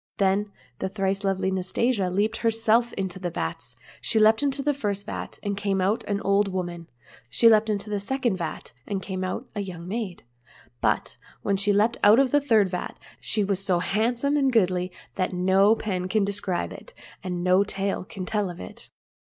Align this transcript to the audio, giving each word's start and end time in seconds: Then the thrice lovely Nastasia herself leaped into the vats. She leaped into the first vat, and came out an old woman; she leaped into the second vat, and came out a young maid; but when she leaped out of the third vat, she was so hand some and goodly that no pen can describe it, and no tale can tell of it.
Then 0.17 0.51
the 0.79 0.89
thrice 0.89 1.23
lovely 1.23 1.51
Nastasia 1.51 2.11
herself 2.39 2.89
leaped 2.89 2.99
into 2.99 3.19
the 3.19 3.29
vats. 3.29 3.75
She 4.01 4.17
leaped 4.17 4.41
into 4.41 4.63
the 4.63 4.73
first 4.73 5.05
vat, 5.05 5.37
and 5.43 5.55
came 5.55 5.79
out 5.79 6.03
an 6.05 6.19
old 6.21 6.47
woman; 6.47 6.89
she 7.29 7.47
leaped 7.47 7.69
into 7.69 7.87
the 7.87 7.99
second 7.99 8.37
vat, 8.37 8.73
and 8.87 9.03
came 9.03 9.23
out 9.23 9.47
a 9.53 9.59
young 9.59 9.87
maid; 9.87 10.23
but 10.81 11.17
when 11.43 11.55
she 11.55 11.71
leaped 11.71 11.97
out 12.03 12.17
of 12.17 12.31
the 12.31 12.41
third 12.41 12.67
vat, 12.69 12.97
she 13.19 13.43
was 13.43 13.63
so 13.63 13.77
hand 13.77 14.17
some 14.17 14.37
and 14.37 14.51
goodly 14.51 14.91
that 15.17 15.33
no 15.33 15.75
pen 15.75 16.07
can 16.07 16.25
describe 16.25 16.73
it, 16.73 16.95
and 17.23 17.43
no 17.43 17.63
tale 17.63 18.03
can 18.03 18.25
tell 18.25 18.49
of 18.49 18.59
it. 18.59 18.89